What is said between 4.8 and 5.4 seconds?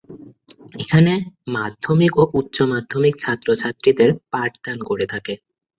করে থাকে।